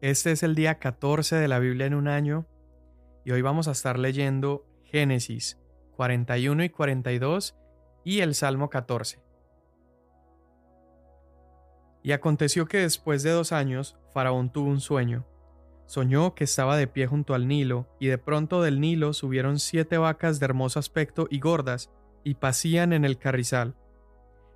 [0.00, 2.46] Este es el día 14 de la Biblia en un año
[3.24, 5.58] y hoy vamos a estar leyendo Génesis
[5.96, 7.56] 41 y 42
[8.04, 9.20] y el Salmo 14.
[12.04, 15.26] Y aconteció que después de dos años, Faraón tuvo un sueño.
[15.86, 19.98] Soñó que estaba de pie junto al Nilo, y de pronto del Nilo subieron siete
[19.98, 21.90] vacas de hermoso aspecto y gordas,
[22.22, 23.74] y pacían en el carrizal.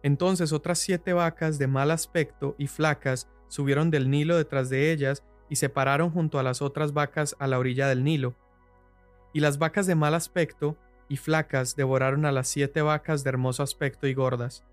[0.05, 5.25] Entonces otras siete vacas de mal aspecto y flacas subieron del Nilo detrás de ellas,
[5.53, 8.35] y se pararon junto a las otras vacas a la orilla del Nilo.
[9.35, 10.79] Y las vacas de mal aspecto
[11.11, 14.65] y flacas devoraron a las siete vacas de hermoso aspecto y gordas.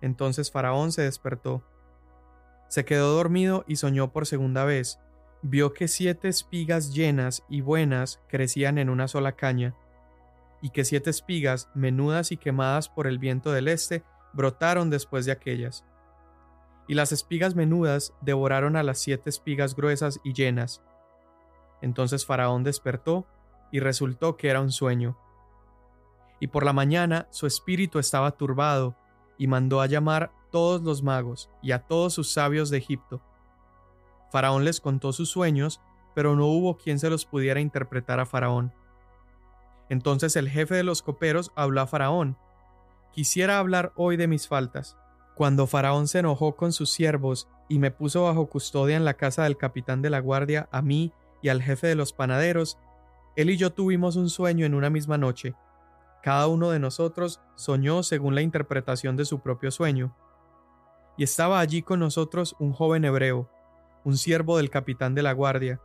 [0.00, 1.64] Entonces Faraón se despertó.
[2.68, 5.00] Se quedó dormido y soñó por segunda vez.
[5.42, 9.74] Vio que siete espigas llenas y buenas crecían en una sola caña,
[10.62, 15.32] y que siete espigas, menudas y quemadas por el viento del este, brotaron después de
[15.32, 15.84] aquellas
[16.88, 20.82] y las espigas menudas devoraron a las siete espigas gruesas y llenas.
[21.82, 23.26] Entonces Faraón despertó,
[23.72, 25.18] y resultó que era un sueño.
[26.38, 28.94] Y por la mañana su espíritu estaba turbado,
[29.38, 33.20] y mandó a llamar todos los magos y a todos sus sabios de Egipto.
[34.30, 35.80] Faraón les contó sus sueños,
[36.14, 38.72] pero no hubo quien se los pudiera interpretar a Faraón.
[39.88, 42.38] Entonces el jefe de los coperos habló a Faraón.
[43.12, 44.96] Quisiera hablar hoy de mis faltas,
[45.36, 49.44] cuando Faraón se enojó con sus siervos y me puso bajo custodia en la casa
[49.44, 51.12] del capitán de la guardia, a mí
[51.42, 52.78] y al jefe de los panaderos,
[53.36, 55.54] él y yo tuvimos un sueño en una misma noche.
[56.22, 60.16] Cada uno de nosotros soñó según la interpretación de su propio sueño.
[61.18, 63.50] Y estaba allí con nosotros un joven hebreo,
[64.04, 65.82] un siervo del capitán de la guardia,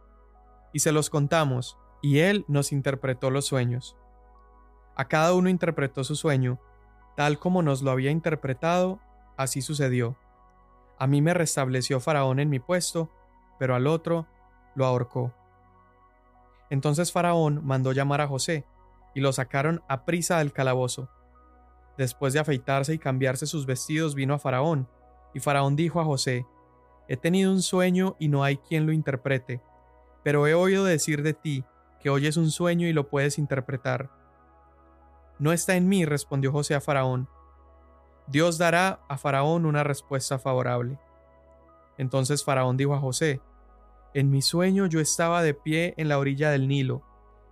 [0.72, 3.98] y se los contamos, y él nos interpretó los sueños.
[4.96, 6.58] A cada uno interpretó su sueño,
[7.18, 9.02] tal como nos lo había interpretado
[9.42, 10.16] Así sucedió.
[11.00, 13.10] A mí me restableció Faraón en mi puesto,
[13.58, 14.28] pero al otro
[14.76, 15.34] lo ahorcó.
[16.70, 18.66] Entonces Faraón mandó llamar a José,
[19.16, 21.10] y lo sacaron a prisa del calabozo.
[21.98, 24.88] Después de afeitarse y cambiarse sus vestidos, vino a Faraón,
[25.34, 26.46] y Faraón dijo a José,
[27.08, 29.60] He tenido un sueño y no hay quien lo interprete,
[30.24, 31.66] pero he oído decir de ti
[32.00, 34.12] que oyes un sueño y lo puedes interpretar.
[35.40, 37.28] No está en mí, respondió José a Faraón,
[38.32, 40.98] Dios dará a Faraón una respuesta favorable.
[41.98, 43.42] Entonces Faraón dijo a José,
[44.14, 47.04] En mi sueño yo estaba de pie en la orilla del Nilo,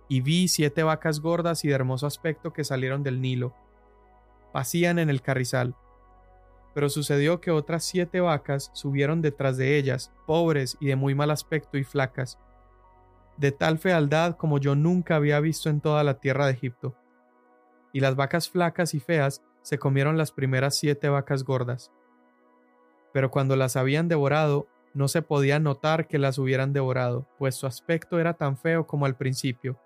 [0.08, 3.54] y vi siete vacas gordas y de hermoso aspecto que salieron del Nilo.
[4.52, 5.76] Pacían en el carrizal.
[6.72, 11.30] Pero sucedió que otras siete vacas subieron detrás de ellas, pobres y de muy mal
[11.30, 12.38] aspecto y flacas,
[13.36, 16.94] de tal fealdad como yo nunca había visto en toda la tierra de Egipto.
[17.92, 21.92] Y las vacas flacas y feas se comieron las primeras siete vacas gordas.
[23.12, 27.66] Pero cuando las habían devorado, no se podía notar que las hubieran devorado, pues su
[27.66, 29.78] aspecto era tan feo como al principio.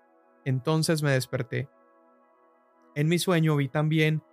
[0.45, 1.69] Entonces me desperté.
[2.95, 4.23] En mi sueño vi también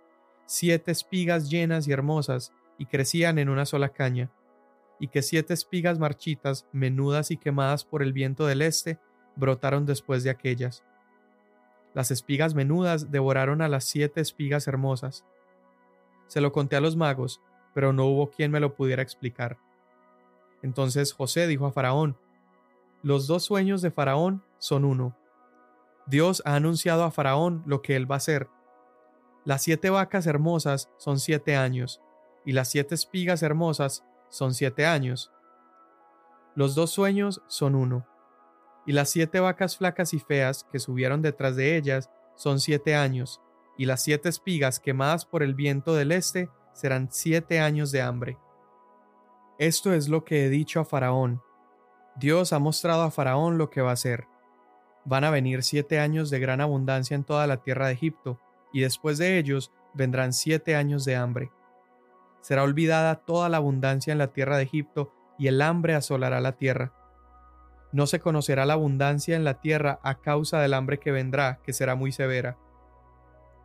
[0.45, 4.31] siete espigas llenas y hermosas, y crecían en una sola caña,
[4.99, 8.99] y que siete espigas marchitas, menudas y quemadas por el viento del este,
[9.35, 10.83] brotaron después de aquellas.
[11.93, 15.25] Las espigas menudas devoraron a las siete espigas hermosas,
[16.27, 17.41] se lo conté a los magos,
[17.73, 19.57] pero no hubo quien me lo pudiera explicar.
[20.61, 22.17] Entonces José dijo a Faraón,
[23.01, 25.15] Los dos sueños de Faraón son uno.
[26.05, 28.49] Dios ha anunciado a Faraón lo que él va a hacer.
[29.45, 32.01] Las siete vacas hermosas son siete años,
[32.45, 35.31] y las siete espigas hermosas son siete años.
[36.55, 38.05] Los dos sueños son uno,
[38.85, 43.41] y las siete vacas flacas y feas que subieron detrás de ellas son siete años,
[43.77, 48.37] y las siete espigas quemadas por el viento del este serán siete años de hambre.
[49.57, 51.41] Esto es lo que he dicho a Faraón.
[52.15, 54.25] Dios ha mostrado a Faraón lo que va a hacer.
[55.05, 58.39] Van a venir siete años de gran abundancia en toda la tierra de Egipto,
[58.71, 61.51] y después de ellos vendrán siete años de hambre.
[62.41, 66.53] Será olvidada toda la abundancia en la tierra de Egipto, y el hambre asolará la
[66.53, 66.93] tierra.
[67.91, 71.73] No se conocerá la abundancia en la tierra a causa del hambre que vendrá, que
[71.73, 72.57] será muy severa.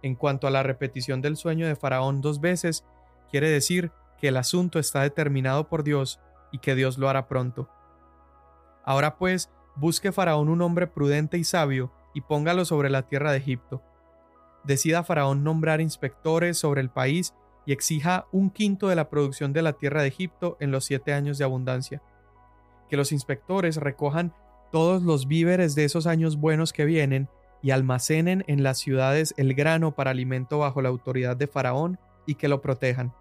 [0.02, 2.84] En cuanto a la repetición del sueño de Faraón dos veces,
[3.30, 3.90] quiere decir
[4.20, 6.20] que el asunto está determinado por Dios
[6.52, 7.68] y que Dios lo hará pronto.
[8.84, 13.38] Ahora pues, busque Faraón un hombre prudente y sabio y póngalo sobre la tierra de
[13.38, 13.82] Egipto.
[14.64, 17.34] Decida Faraón nombrar inspectores sobre el país
[17.66, 21.12] y exija un quinto de la producción de la tierra de Egipto en los siete
[21.12, 22.02] años de abundancia.
[22.88, 24.32] Que los inspectores recojan
[24.72, 27.28] todos los víveres de esos años buenos que vienen
[27.62, 32.36] y almacenen en las ciudades el grano para alimento bajo la autoridad de Faraón y
[32.36, 33.12] que lo protejan.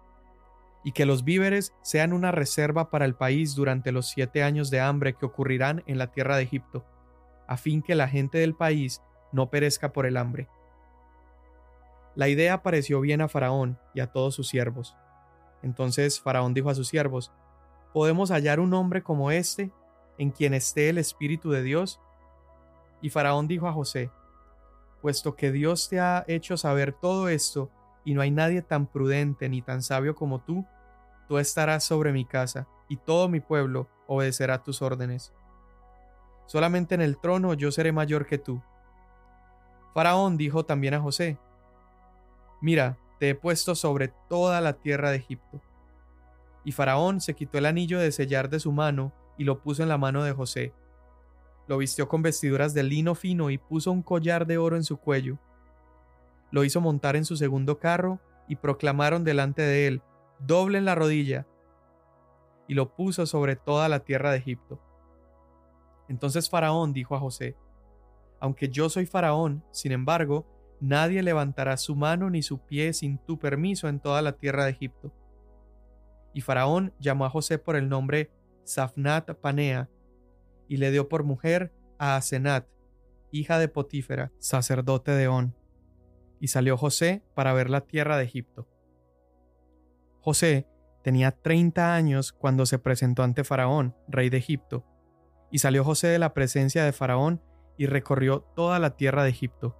[0.84, 4.80] y que los víveres sean una reserva para el país durante los siete años de
[4.80, 6.84] hambre que ocurrirán en la tierra de Egipto,
[7.48, 9.02] a fin que la gente del país
[9.32, 10.48] no perezca por el hambre.
[12.14, 14.96] La idea pareció bien a Faraón y a todos sus siervos.
[15.62, 17.32] Entonces Faraón dijo a sus siervos,
[17.92, 19.72] ¿Podemos hallar un hombre como este,
[20.18, 22.00] en quien esté el Espíritu de Dios?
[23.00, 24.10] Y Faraón dijo a José,
[25.00, 27.70] Puesto que Dios te ha hecho saber todo esto,
[28.04, 30.64] y no hay nadie tan prudente ni tan sabio como tú,
[31.28, 35.32] tú estarás sobre mi casa, y todo mi pueblo obedecerá tus órdenes.
[36.46, 38.62] Solamente en el trono yo seré mayor que tú.
[39.92, 41.38] Faraón dijo también a José,
[42.60, 45.60] Mira, te he puesto sobre toda la tierra de Egipto.
[46.64, 49.88] Y Faraón se quitó el anillo de sellar de su mano y lo puso en
[49.88, 50.72] la mano de José.
[51.68, 54.96] Lo vistió con vestiduras de lino fino y puso un collar de oro en su
[54.96, 55.38] cuello.
[56.50, 60.02] Lo hizo montar en su segundo carro y proclamaron delante de él,
[60.38, 61.46] doble en la rodilla,
[62.66, 64.80] y lo puso sobre toda la tierra de Egipto.
[66.08, 67.54] Entonces Faraón dijo a José,
[68.40, 70.46] Aunque yo soy Faraón, sin embargo,
[70.80, 74.70] nadie levantará su mano ni su pie sin tu permiso en toda la tierra de
[74.70, 75.12] Egipto.
[76.32, 78.30] Y Faraón llamó a José por el nombre
[78.64, 79.90] Safnat Panea,
[80.68, 82.66] y le dio por mujer a Asenat,
[83.30, 85.54] hija de Potífera, sacerdote de On.
[86.40, 88.68] Y salió José para ver la tierra de Egipto.
[90.20, 90.68] José
[91.02, 94.84] tenía treinta años cuando se presentó ante Faraón, rey de Egipto,
[95.50, 97.42] y salió José de la presencia de Faraón
[97.76, 99.76] y recorrió toda la tierra de Egipto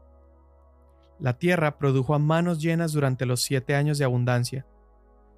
[1.21, 4.67] la tierra produjo a manos llenas durante los siete años de abundancia.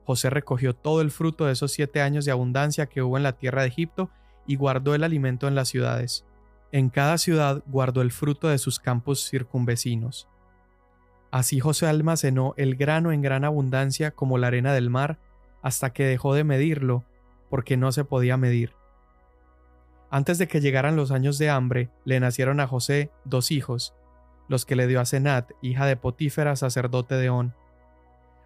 [0.05, 3.33] José recogió todo el fruto de esos siete años de abundancia que hubo en la
[3.33, 4.11] tierra de Egipto
[4.51, 6.27] y guardó el alimento en las ciudades.
[6.73, 10.27] En cada ciudad guardó el fruto de sus campos circunvecinos.
[11.31, 15.19] Así José almacenó el grano en gran abundancia como la arena del mar,
[15.63, 17.05] hasta que dejó de medirlo,
[17.49, 18.75] porque no se podía medir.
[20.11, 23.95] Antes de que llegaran los años de hambre, le nacieron a José dos hijos,
[24.49, 27.55] los que le dio a Senat, hija de Potífera, sacerdote de On.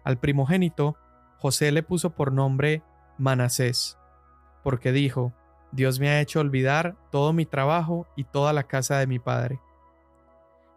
[0.03, 0.97] Al primogénito,
[1.39, 2.83] José le puso por nombre
[3.17, 3.97] Manasés,
[4.63, 5.33] porque dijo,
[5.75, 9.59] Dios me ha hecho olvidar todo mi trabajo y toda la casa de mi padre.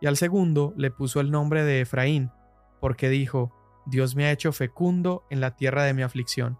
[0.01, 2.33] Y al segundo le puso el nombre de Efraín,
[2.81, 3.53] porque dijo,
[3.87, 6.59] Dios me ha hecho fecundo en la tierra de mi aflicción.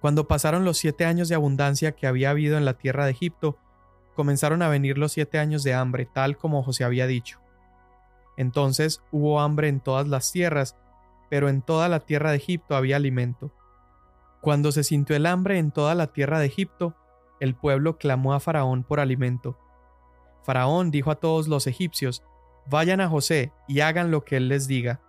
[0.00, 3.58] Cuando pasaron los siete años de abundancia que había habido en la tierra de Egipto,
[4.16, 7.38] comenzaron a venir los siete años de hambre, tal como José había dicho.
[8.38, 10.74] Entonces hubo hambre en todas las tierras,
[11.28, 13.52] pero en toda la tierra de Egipto había alimento.
[14.40, 16.94] Cuando se sintió el hambre en toda la tierra de Egipto,
[17.40, 19.58] el pueblo clamó a Faraón por alimento.
[20.44, 22.22] Faraón dijo a todos los egipcios,
[22.66, 25.00] Vayan a José y hagan lo que él les diga.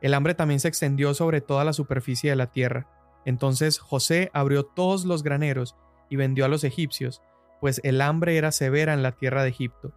[0.00, 2.88] El hambre también se extendió sobre toda la superficie de la tierra.
[3.24, 5.76] Entonces José abrió todos los graneros
[6.08, 7.22] y vendió a los egipcios,
[7.60, 9.92] pues el hambre era severa en la tierra de Egipto.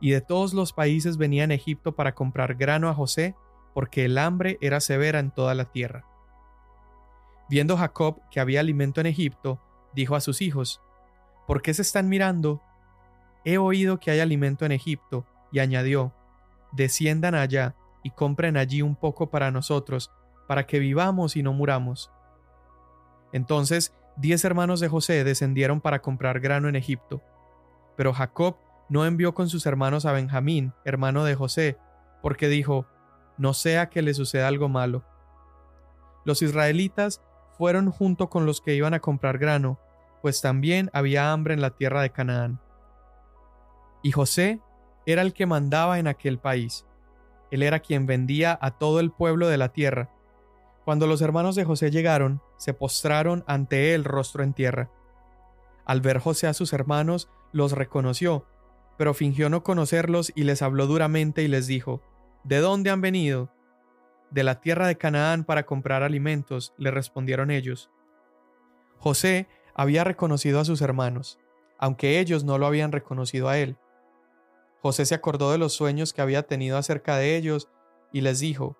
[0.00, 3.34] Y de todos los países venían a Egipto para comprar grano a José,
[3.74, 6.06] porque el hambre era severa en toda la tierra.
[7.50, 9.60] Viendo Jacob que había alimento en Egipto,
[9.92, 10.80] dijo a sus hijos,
[11.48, 12.62] ¿Por qué se están mirando?
[13.44, 16.14] He oído que hay alimento en Egipto, y añadió,
[16.70, 17.74] Desciendan allá
[18.04, 20.12] y compren allí un poco para nosotros,
[20.46, 22.12] para que vivamos y no muramos.
[23.32, 27.20] Entonces diez hermanos de José descendieron para comprar grano en Egipto.
[27.96, 31.78] Pero Jacob no envió con sus hermanos a Benjamín, hermano de José,
[32.22, 32.86] porque dijo,
[33.38, 35.04] no sea que le suceda algo malo.
[36.24, 37.20] Los israelitas
[37.60, 39.78] fueron junto con los que iban a comprar grano,
[40.22, 42.58] pues también había hambre en la tierra de Canaán.
[44.02, 44.62] Y José
[45.04, 46.86] era el que mandaba en aquel país.
[47.50, 50.08] Él era quien vendía a todo el pueblo de la tierra,
[50.86, 54.90] cuando los hermanos de José llegaron, se postraron ante él rostro en tierra.
[55.84, 58.46] Al ver José a sus hermanos, los reconoció,
[58.96, 62.00] pero fingió no conocerlos y les habló duramente y les dijo,
[62.42, 63.52] ¿De dónde han venido?
[64.30, 67.90] De la tierra de Canaán para comprar alimentos, le respondieron ellos.
[68.98, 71.38] José había reconocido a sus hermanos,
[71.78, 73.76] aunque ellos no lo habían reconocido a él.
[74.82, 77.68] José se acordó de los sueños que había tenido acerca de ellos
[78.12, 78.76] y les dijo,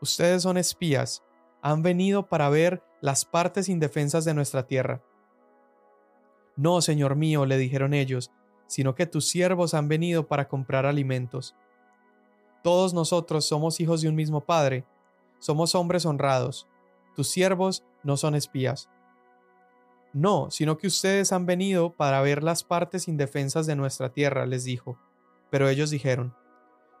[0.00, 1.22] Ustedes son espías,
[1.62, 5.02] han venido para ver las partes indefensas de nuestra tierra.
[6.56, 8.30] No, Señor mío, le dijeron ellos,
[8.66, 11.56] sino que tus siervos han venido para comprar alimentos.
[12.64, 14.86] Todos nosotros somos hijos de un mismo Padre,
[15.38, 16.66] somos hombres honrados,
[17.14, 18.88] tus siervos no son espías.
[20.14, 24.64] No, sino que ustedes han venido para ver las partes indefensas de nuestra tierra, les
[24.64, 24.98] dijo.
[25.50, 26.34] Pero ellos dijeron,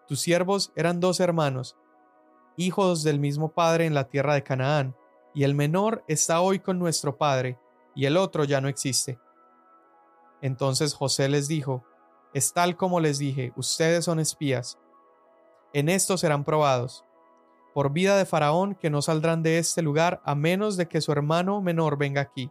[0.06, 1.78] tus siervos eran dos hermanos,
[2.58, 4.94] hijos del mismo padre en la tierra de Canaán,
[5.32, 7.58] y el menor está hoy con nuestro padre,
[7.94, 9.18] y el otro ya no existe.
[10.42, 11.84] Entonces José les dijo,
[12.34, 14.78] es tal como les dije, ustedes son espías.
[15.74, 17.04] En esto serán probados.
[17.74, 21.10] Por vida de Faraón que no saldrán de este lugar a menos de que su
[21.10, 22.50] hermano menor venga aquí.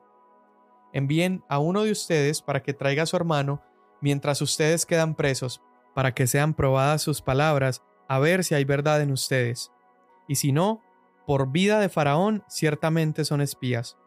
[0.92, 3.62] Envíen a uno de ustedes para que traiga a su hermano
[4.01, 5.62] mientras ustedes quedan presos,
[5.96, 9.72] para que sean probadas sus palabras, a ver si hay verdad en ustedes.
[10.27, 10.82] Y si no,
[11.25, 13.98] por vida de Faraón ciertamente son espías.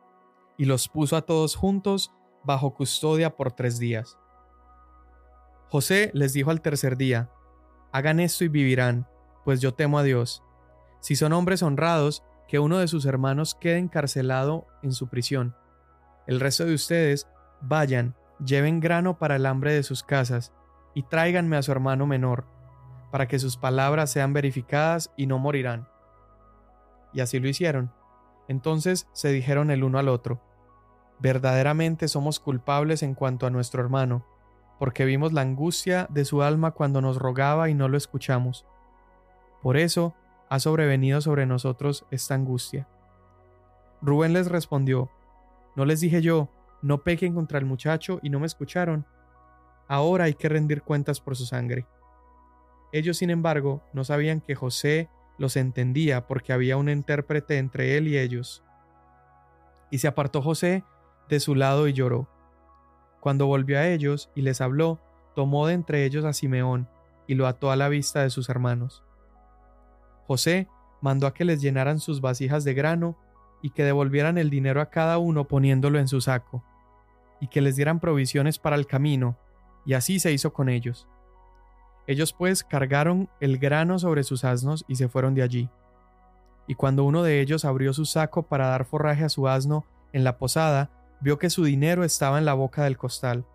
[0.58, 2.12] Y los puso a todos juntos
[2.44, 4.18] bajo custodia por tres días.
[5.70, 7.30] José les dijo al tercer día,
[7.92, 9.06] Hagan esto y vivirán,
[9.44, 10.42] pues yo temo a Dios.
[11.00, 15.54] Si son hombres honrados, que uno de sus hermanos quede encarcelado en su prisión.
[16.26, 17.28] El resto de ustedes,
[17.60, 18.14] vayan,
[18.44, 20.52] lleven grano para el hambre de sus casas,
[20.94, 22.46] y tráiganme a su hermano menor,
[23.10, 25.88] para que sus palabras sean verificadas y no morirán.
[27.12, 27.92] Y así lo hicieron.
[28.48, 30.40] Entonces se dijeron el uno al otro,
[31.18, 34.24] verdaderamente somos culpables en cuanto a nuestro hermano,
[34.78, 38.66] porque vimos la angustia de su alma cuando nos rogaba y no lo escuchamos.
[39.62, 40.14] Por eso
[40.48, 42.86] ha sobrevenido sobre nosotros esta angustia.
[44.02, 45.10] Rubén les respondió,
[45.74, 46.48] ¿no les dije yo,
[46.82, 49.06] no pequen contra el muchacho y no me escucharon?
[49.88, 51.86] Ahora hay que rendir cuentas por su sangre.
[52.92, 58.08] Ellos, sin embargo, no sabían que José los entendía porque había un intérprete entre él
[58.08, 58.62] y ellos.
[59.90, 60.84] Y se apartó José
[61.28, 62.28] de su lado y lloró.
[63.26, 65.00] Cuando volvió a ellos y les habló,
[65.34, 66.88] tomó de entre ellos a Simeón
[67.26, 69.02] y lo ató a la vista de sus hermanos.
[70.28, 70.68] José
[71.00, 73.16] mandó a que les llenaran sus vasijas de grano
[73.62, 76.62] y que devolvieran el dinero a cada uno poniéndolo en su saco,
[77.40, 79.36] y que les dieran provisiones para el camino,
[79.84, 81.08] y así se hizo con ellos.
[82.06, 85.68] Ellos pues cargaron el grano sobre sus asnos y se fueron de allí.
[86.68, 90.22] Y cuando uno de ellos abrió su saco para dar forraje a su asno en
[90.22, 93.46] la posada, vio que su dinero estaba en la boca del costal.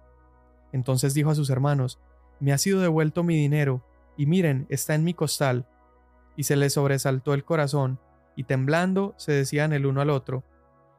[0.71, 1.99] Entonces dijo a sus hermanos,
[2.39, 3.85] Me ha sido devuelto mi dinero,
[4.17, 5.67] y miren, está en mi costal.
[6.35, 7.99] Y se les sobresaltó el corazón,
[8.35, 10.43] y temblando se decían el uno al otro,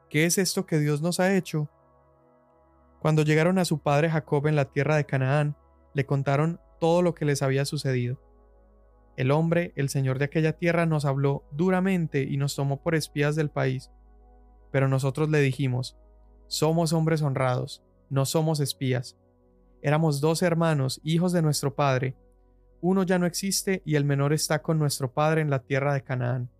[0.08, 1.70] ¿Qué es esto que Dios nos ha hecho?
[3.00, 5.56] Cuando llegaron a su padre Jacob en la tierra de Canaán,
[5.94, 8.20] le contaron todo lo que les había sucedido.
[9.16, 13.36] El hombre, el señor de aquella tierra, nos habló duramente y nos tomó por espías
[13.36, 13.90] del país.
[14.70, 15.96] Pero nosotros le dijimos,
[16.52, 19.16] somos hombres honrados, no somos espías.
[19.80, 22.14] Éramos dos hermanos, hijos de nuestro padre.
[22.82, 26.02] Uno ya no existe y el menor está con nuestro padre en la tierra de
[26.02, 26.50] Canaán.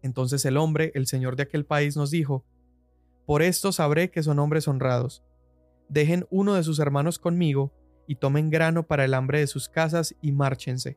[0.00, 2.42] Entonces el hombre, el señor de aquel país, nos dijo,
[3.26, 5.22] Por esto sabré que son hombres honrados.
[5.90, 7.74] Dejen uno de sus hermanos conmigo,
[8.06, 10.96] y tomen grano para el hambre de sus casas, y márchense.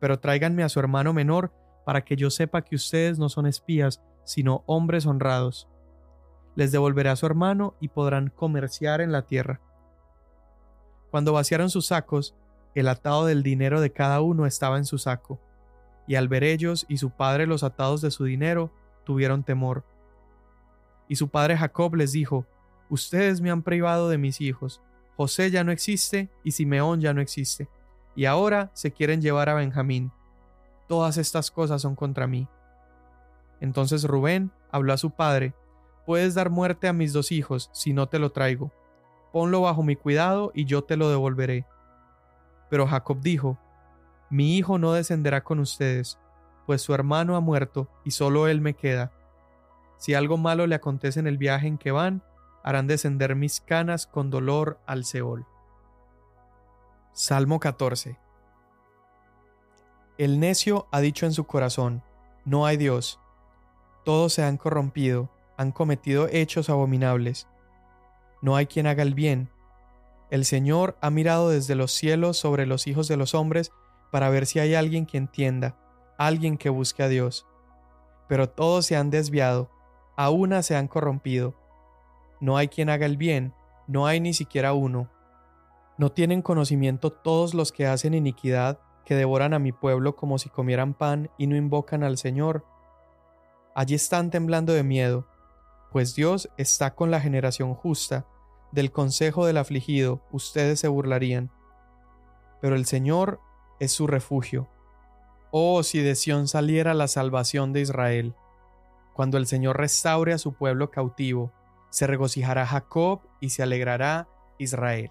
[0.00, 1.52] Pero tráiganme a su hermano menor,
[1.86, 5.68] para que yo sepa que ustedes no son espías, sino hombres honrados
[6.58, 9.60] les devolverá a su hermano y podrán comerciar en la tierra.
[11.12, 12.34] Cuando vaciaron sus sacos,
[12.74, 15.38] el atado del dinero de cada uno estaba en su saco,
[16.08, 18.72] y al ver ellos y su padre los atados de su dinero,
[19.04, 19.84] tuvieron temor.
[21.06, 22.44] Y su padre Jacob les dijo,
[22.90, 24.82] Ustedes me han privado de mis hijos,
[25.16, 27.68] José ya no existe y Simeón ya no existe,
[28.16, 30.10] y ahora se quieren llevar a Benjamín.
[30.88, 32.48] Todas estas cosas son contra mí.
[33.60, 35.54] Entonces Rubén habló a su padre
[36.08, 38.72] puedes dar muerte a mis dos hijos si no te lo traigo.
[39.30, 41.66] Ponlo bajo mi cuidado y yo te lo devolveré.
[42.70, 43.58] Pero Jacob dijo,
[44.30, 46.18] Mi hijo no descenderá con ustedes,
[46.64, 49.12] pues su hermano ha muerto y solo él me queda.
[49.98, 52.22] Si algo malo le acontece en el viaje en que van,
[52.64, 55.44] harán descender mis canas con dolor al Seol.
[57.12, 58.16] Salmo 14
[60.16, 62.02] El necio ha dicho en su corazón,
[62.46, 63.20] No hay Dios.
[64.06, 67.48] Todos se han corrompido han cometido hechos abominables.
[68.40, 69.50] No hay quien haga el bien.
[70.30, 73.72] El Señor ha mirado desde los cielos sobre los hijos de los hombres
[74.10, 75.76] para ver si hay alguien que entienda,
[76.16, 77.46] alguien que busque a Dios.
[78.28, 79.68] Pero todos se han desviado,
[80.16, 81.54] a una se han corrompido.
[82.40, 83.52] No hay quien haga el bien,
[83.88, 85.10] no hay ni siquiera uno.
[85.96, 90.50] No tienen conocimiento todos los que hacen iniquidad, que devoran a mi pueblo como si
[90.50, 92.64] comieran pan y no invocan al Señor.
[93.74, 95.26] Allí están temblando de miedo,
[95.92, 98.26] pues Dios está con la generación justa,
[98.72, 101.50] del consejo del afligido ustedes se burlarían.
[102.60, 103.40] Pero el Señor
[103.80, 104.68] es su refugio.
[105.50, 108.34] Oh, si de Sión saliera la salvación de Israel.
[109.14, 111.52] Cuando el Señor restaure a su pueblo cautivo,
[111.90, 114.28] se regocijará Jacob y se alegrará
[114.58, 115.10] Israel.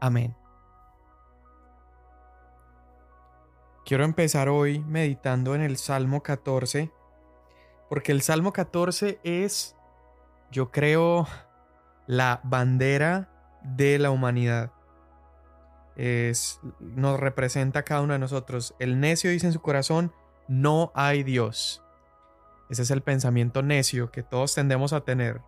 [0.00, 0.36] Amén.
[3.86, 6.90] Quiero empezar hoy meditando en el Salmo 14,
[7.88, 9.75] porque el Salmo 14 es,
[10.50, 11.26] yo creo,
[12.06, 13.28] la bandera
[13.62, 14.72] de la humanidad.
[15.96, 18.74] Es, nos representa a cada uno de nosotros.
[18.78, 20.12] El necio dice en su corazón,
[20.48, 21.82] no hay Dios.
[22.68, 25.40] Ese es el pensamiento necio que todos tendemos a tener.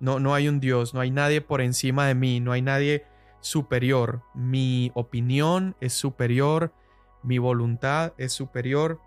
[0.00, 3.06] No, no hay un Dios, no hay nadie por encima de mí, no hay nadie
[3.40, 4.22] superior.
[4.34, 6.72] Mi opinión es superior,
[7.22, 9.00] mi voluntad es superior.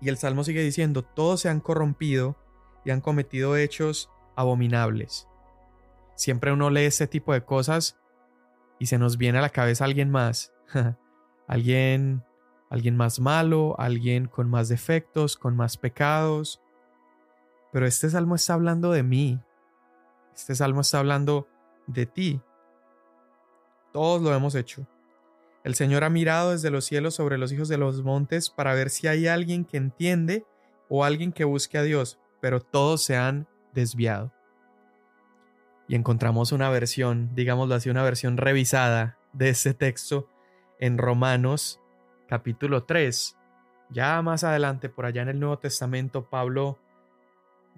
[0.00, 2.36] Y el Salmo sigue diciendo, todos se han corrompido
[2.84, 5.28] y han cometido hechos abominables.
[6.14, 7.98] Siempre uno lee este tipo de cosas
[8.78, 10.52] y se nos viene a la cabeza alguien más.
[11.46, 12.24] alguien
[12.70, 16.62] alguien más malo, alguien con más defectos, con más pecados.
[17.72, 19.40] Pero este salmo está hablando de mí.
[20.34, 21.48] Este salmo está hablando
[21.88, 22.40] de ti.
[23.92, 24.86] Todos lo hemos hecho.
[25.64, 28.88] El Señor ha mirado desde los cielos sobre los hijos de los montes para ver
[28.88, 30.46] si hay alguien que entiende
[30.88, 34.32] o alguien que busque a Dios, pero todos se han desviado.
[35.88, 40.28] Y encontramos una versión, digámoslo así, una versión revisada de este texto
[40.78, 41.80] en Romanos
[42.28, 43.36] capítulo 3.
[43.90, 46.78] Ya más adelante, por allá en el Nuevo Testamento, Pablo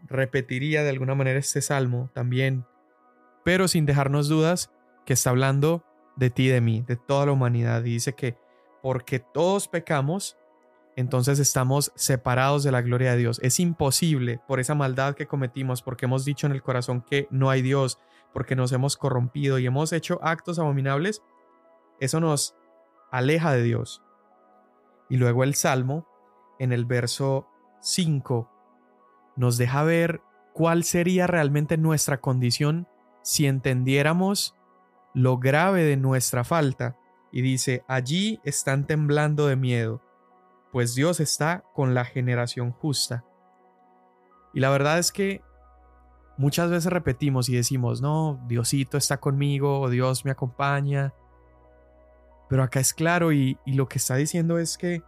[0.06, 2.66] repetiría de alguna manera este salmo también,
[3.44, 4.70] pero sin dejarnos dudas
[5.06, 5.84] que está hablando
[6.16, 7.80] de ti de mí, de toda la humanidad.
[7.84, 8.36] Y dice que
[8.82, 10.36] porque todos pecamos,
[10.96, 13.40] entonces estamos separados de la gloria de Dios.
[13.42, 17.50] Es imposible por esa maldad que cometimos, porque hemos dicho en el corazón que no
[17.50, 17.98] hay Dios,
[18.32, 21.22] porque nos hemos corrompido y hemos hecho actos abominables,
[22.00, 22.56] eso nos
[23.10, 24.02] aleja de Dios.
[25.08, 26.06] Y luego el Salmo,
[26.58, 27.46] en el verso
[27.80, 28.50] 5,
[29.36, 30.20] nos deja ver
[30.52, 32.86] cuál sería realmente nuestra condición
[33.22, 34.54] si entendiéramos
[35.14, 36.96] lo grave de nuestra falta.
[37.30, 40.02] Y dice, allí están temblando de miedo,
[40.72, 43.24] pues Dios está con la generación justa.
[44.54, 45.42] Y la verdad es que
[46.38, 51.12] muchas veces repetimos y decimos, no, Diosito está conmigo, Dios me acompaña.
[52.48, 55.02] Pero acá es claro y, y lo que está diciendo es que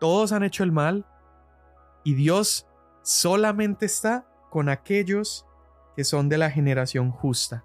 [0.00, 1.06] todos han hecho el mal
[2.04, 2.66] y Dios
[3.02, 5.46] solamente está con aquellos
[5.96, 7.64] que son de la generación justa.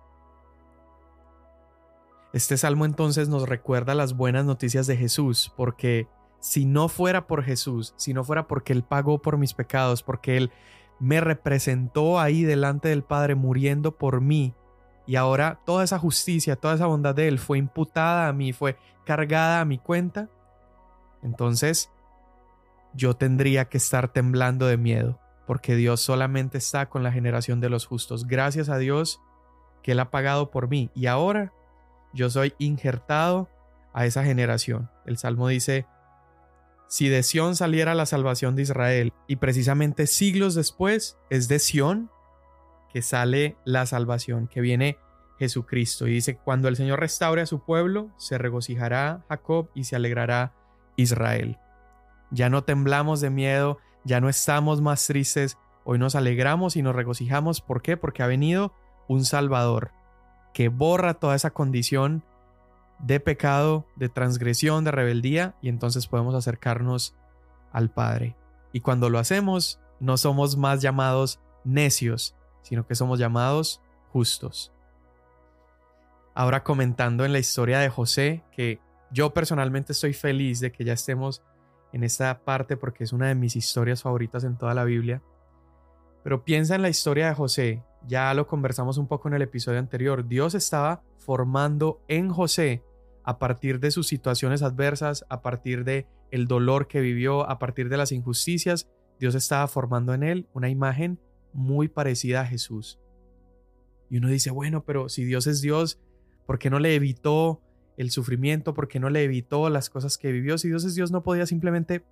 [2.31, 6.07] Este salmo entonces nos recuerda las buenas noticias de Jesús, porque
[6.39, 10.37] si no fuera por Jesús, si no fuera porque Él pagó por mis pecados, porque
[10.37, 10.51] Él
[10.99, 14.53] me representó ahí delante del Padre muriendo por mí,
[15.05, 18.77] y ahora toda esa justicia, toda esa bondad de Él fue imputada a mí, fue
[19.05, 20.29] cargada a mi cuenta,
[21.23, 21.89] entonces
[22.93, 27.69] yo tendría que estar temblando de miedo, porque Dios solamente está con la generación de
[27.69, 28.27] los justos.
[28.27, 29.19] Gracias a Dios
[29.81, 31.53] que Él ha pagado por mí, y ahora
[32.13, 33.47] yo soy injertado
[33.93, 34.89] a esa generación.
[35.05, 35.87] El Salmo dice,
[36.89, 42.09] si de Sión saliera la salvación de Israel, y precisamente siglos después es de Sión
[42.91, 44.97] que sale la salvación, que viene
[45.37, 46.07] Jesucristo.
[46.07, 50.53] Y dice, cuando el Señor restaure a su pueblo, se regocijará Jacob y se alegrará
[50.95, 51.59] Israel.
[52.31, 56.95] Ya no temblamos de miedo, ya no estamos más tristes, hoy nos alegramos y nos
[56.95, 57.61] regocijamos.
[57.61, 57.97] ¿Por qué?
[57.97, 58.73] Porque ha venido
[59.07, 59.91] un Salvador,
[60.53, 62.23] que borra toda esa condición
[62.99, 67.15] de pecado, de transgresión, de rebeldía, y entonces podemos acercarnos
[67.71, 68.35] al Padre.
[68.73, 73.81] Y cuando lo hacemos, no somos más llamados necios, sino que somos llamados
[74.11, 74.71] justos.
[76.33, 78.79] Ahora comentando en la historia de José, que
[79.11, 81.41] yo personalmente estoy feliz de que ya estemos
[81.91, 85.21] en esta parte porque es una de mis historias favoritas en toda la Biblia.
[86.23, 89.79] Pero piensa en la historia de José, ya lo conversamos un poco en el episodio
[89.79, 92.83] anterior, Dios estaba formando en José
[93.29, 97.87] a partir de sus situaciones adversas, a partir de el dolor que vivió, a partir
[97.87, 98.89] de las injusticias,
[99.19, 101.19] Dios estaba formando en él una imagen
[101.53, 102.99] muy parecida a Jesús.
[104.09, 106.01] Y uno dice, bueno, pero si Dios es Dios,
[106.47, 107.61] ¿por qué no le evitó
[107.97, 108.73] el sufrimiento?
[108.73, 110.57] ¿Por qué no le evitó las cosas que vivió?
[110.57, 112.03] Si Dios es Dios, no podía simplemente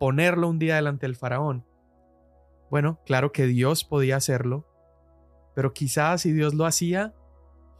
[0.00, 1.64] ponerlo un día delante del faraón.
[2.68, 4.66] Bueno, claro que Dios podía hacerlo,
[5.54, 7.14] pero quizás si Dios lo hacía,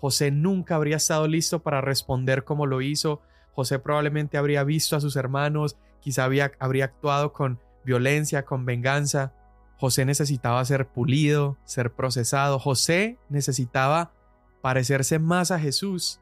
[0.01, 3.21] José nunca habría estado listo para responder como lo hizo.
[3.53, 9.33] José probablemente habría visto a sus hermanos, quizá habría actuado con violencia, con venganza.
[9.79, 12.59] José necesitaba ser pulido, ser procesado.
[12.59, 14.13] José necesitaba
[14.61, 16.21] parecerse más a Jesús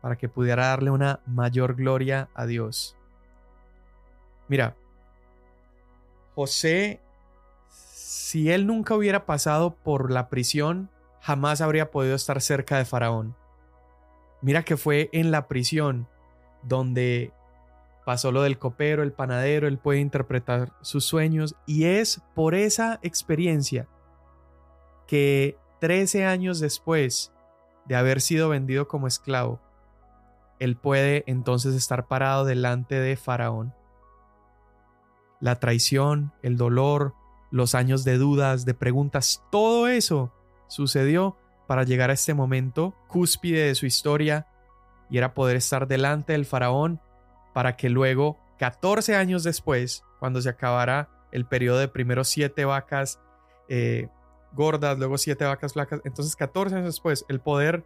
[0.00, 2.96] para que pudiera darle una mayor gloria a Dios.
[4.48, 4.76] Mira,
[6.34, 7.00] José
[8.28, 13.36] si él nunca hubiera pasado por la prisión, jamás habría podido estar cerca de Faraón.
[14.40, 16.08] Mira que fue en la prisión
[16.62, 17.32] donde
[18.04, 23.00] pasó lo del copero, el panadero, él puede interpretar sus sueños y es por esa
[23.02, 23.86] experiencia
[25.06, 27.32] que 13 años después
[27.86, 29.60] de haber sido vendido como esclavo,
[30.58, 33.74] él puede entonces estar parado delante de Faraón.
[35.40, 37.14] La traición, el dolor,
[37.50, 40.32] los años de dudas, de preguntas, todo eso
[40.68, 44.46] sucedió para llegar a este momento cúspide de su historia
[45.10, 47.00] y era poder estar delante del faraón
[47.52, 53.20] para que luego, 14 años después, cuando se acabara el periodo de primero siete vacas
[53.68, 54.08] eh,
[54.52, 57.84] gordas, luego siete vacas flacas, entonces 14 años después, el poder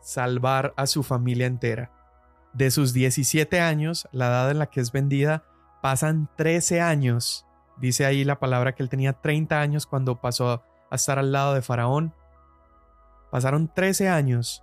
[0.00, 1.90] salvar a su familia entera.
[2.52, 5.44] De sus 17 años, la edad en la que es vendida,
[5.82, 7.46] pasan 13 años.
[7.76, 11.54] Dice ahí la palabra que él tenía 30 años cuando pasó a estar al lado
[11.54, 12.14] de Faraón.
[13.30, 14.62] Pasaron 13 años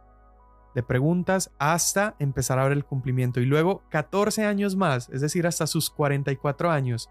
[0.73, 5.47] de preguntas hasta empezar a ver el cumplimiento y luego 14 años más, es decir,
[5.47, 7.09] hasta sus 44 años,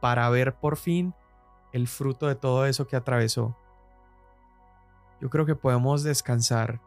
[0.00, 1.14] para ver por fin
[1.72, 3.56] el fruto de todo eso que atravesó.
[5.20, 6.80] Yo creo que podemos descansar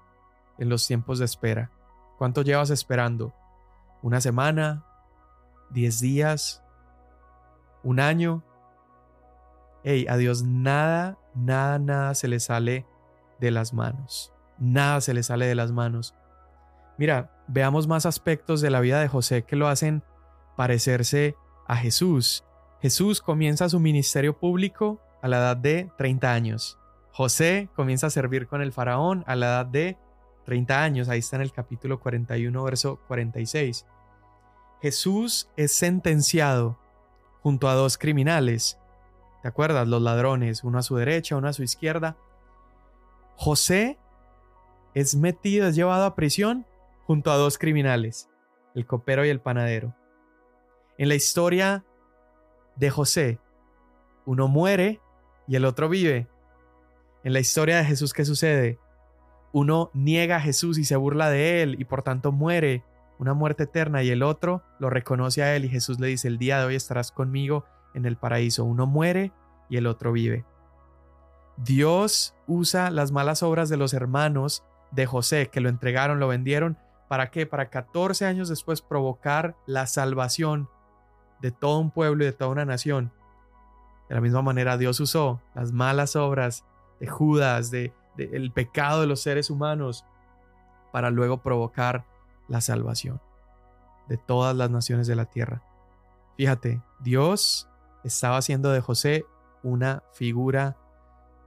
[0.58, 1.72] en los tiempos de espera.
[2.18, 3.34] ¿Cuánto llevas esperando?
[4.02, 4.86] ¿Una semana?
[5.70, 6.64] ¿Diez días?
[7.84, 8.44] ¿Un año?
[9.84, 12.86] Hey, a Dios nada, nada, nada se le sale
[13.40, 14.34] de las manos.
[14.58, 16.16] Nada se le sale de las manos.
[16.98, 20.04] Mira, veamos más aspectos de la vida de José que lo hacen
[20.56, 21.36] parecerse
[21.68, 22.46] a Jesús.
[22.82, 26.80] Jesús comienza su ministerio público a la edad de 30 años.
[27.12, 29.98] José comienza a servir con el faraón a la edad de
[30.46, 31.10] 30 años.
[31.10, 33.86] Ahí está en el capítulo 41, verso 46.
[34.82, 36.78] Jesús es sentenciado
[37.42, 38.78] junto a dos criminales.
[39.46, 39.88] ¿Te acuerdas?
[39.88, 42.18] Los ladrones, uno a su derecha, uno a su izquierda.
[43.36, 44.00] José
[44.96, 46.66] es metido, es llevado a prisión
[47.06, 48.28] junto a dos criminales,
[48.74, 49.94] el copero y el panadero.
[50.98, 51.86] En la historia
[52.76, 53.38] de José,
[54.26, 55.00] uno muere
[55.48, 56.28] y el otro vive.
[57.24, 58.80] En la historia de Jesús, ¿qué sucede?
[59.54, 62.84] Uno niega a Jesús y se burla de él y por tanto muere
[63.20, 66.40] una muerte eterna y el otro lo reconoce a él y Jesús le dice, el
[66.40, 67.64] día de hoy estarás conmigo
[67.96, 68.64] en el paraíso.
[68.64, 69.32] Uno muere
[69.70, 70.46] y el otro vive.
[71.58, 76.78] Dios usa las malas obras de los hermanos de José que lo entregaron, lo vendieron,
[77.08, 77.46] ¿para qué?
[77.46, 80.70] Para 14 años después provocar la salvación
[81.42, 83.12] de todo un pueblo y de toda una nación.
[84.10, 86.66] De la misma manera Dios usó las malas obras
[87.00, 90.06] de Judas, de, el pecado de los seres humanos,
[90.92, 92.06] para luego provocar
[92.48, 93.22] la salvación
[94.08, 95.62] de todas las naciones de la tierra.
[96.38, 97.68] Fíjate, Dios
[98.06, 99.26] estaba haciendo de José
[99.64, 100.78] una figura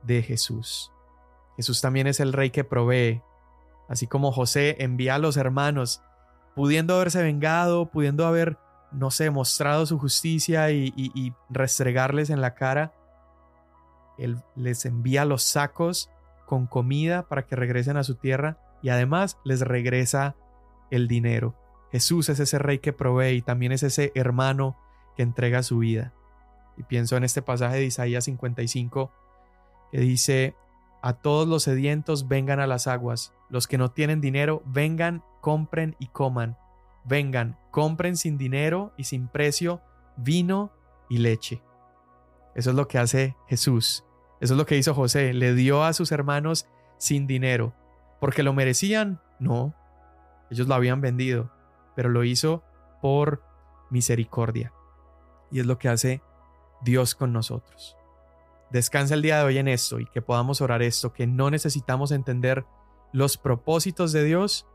[0.03, 0.93] de Jesús.
[1.57, 3.23] Jesús también es el rey que provee.
[3.89, 6.03] Así como José envía a los hermanos,
[6.55, 8.59] pudiendo haberse vengado, pudiendo haber,
[8.93, 12.93] no sé, mostrado su justicia y, restregarles en la cara,
[14.19, 16.11] Él les envía los sacos
[16.47, 20.37] con comida para que regresen a su tierra y además les regresa
[20.91, 21.55] el dinero.
[21.93, 24.77] Jesús es ese rey que provee y también es ese hermano
[25.17, 26.13] que entrega su vida.
[26.79, 29.13] Y pienso en este pasaje de Isaías 55
[29.91, 30.55] que dice,
[31.03, 35.97] a todos los sedientos vengan a las aguas, los que no tienen dinero, vengan, compren
[35.99, 36.57] y coman.
[37.05, 39.81] Vengan, compren sin dinero y sin precio
[40.17, 40.73] vino
[41.09, 41.63] y leche.
[42.55, 44.05] Eso es lo que hace Jesús.
[44.41, 45.33] Eso es lo que hizo José.
[45.33, 47.75] Le dio a sus hermanos sin dinero.
[48.21, 49.21] ¿Porque lo merecían?
[49.39, 49.75] No.
[50.51, 51.51] Ellos lo habían vendido.
[51.97, 52.63] Pero lo hizo
[53.01, 53.43] por
[53.91, 54.73] misericordia.
[55.51, 56.23] Y es lo que hace
[56.83, 57.97] Dios con nosotros.
[58.71, 62.13] Descansa el día de hoy en esto y que podamos orar esto, que no necesitamos
[62.13, 62.67] entender
[63.13, 64.67] los propósitos de Dios,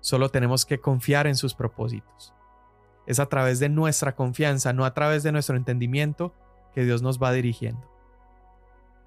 [0.00, 2.32] solo tenemos que confiar en sus propósitos.
[3.06, 6.32] Es a través de nuestra confianza, no a través de nuestro entendimiento,
[6.72, 7.90] que Dios nos va dirigiendo.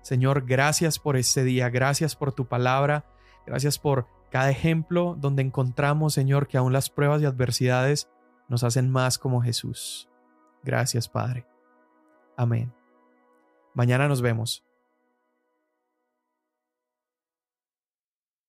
[0.02, 3.06] Señor, gracias por este día, gracias por tu palabra,
[3.46, 8.10] gracias por cada ejemplo donde encontramos, Señor, que aún las pruebas y adversidades
[8.48, 10.10] nos hacen más como Jesús.
[10.64, 11.46] Gracias, Padre.
[12.38, 12.72] Amén.
[13.74, 14.67] Mañana nos vemos.